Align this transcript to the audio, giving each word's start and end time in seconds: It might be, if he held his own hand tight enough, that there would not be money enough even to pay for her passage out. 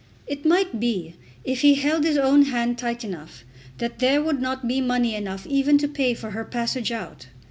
It 0.25 0.47
might 0.47 0.79
be, 0.79 1.13
if 1.43 1.61
he 1.61 1.75
held 1.75 2.05
his 2.05 2.17
own 2.17 2.45
hand 2.45 2.79
tight 2.79 3.03
enough, 3.03 3.43
that 3.77 3.99
there 3.99 4.19
would 4.23 4.41
not 4.41 4.67
be 4.67 4.81
money 4.81 5.13
enough 5.13 5.45
even 5.45 5.77
to 5.77 5.87
pay 5.87 6.15
for 6.15 6.31
her 6.31 6.43
passage 6.43 6.91
out. 6.91 7.27